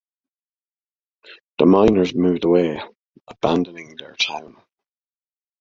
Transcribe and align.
The 1.59 1.67
miner's 1.67 2.15
moved 2.15 2.43
away, 2.43 2.81
abandoning 3.27 3.97
their 3.97 4.15
town. 4.15 4.59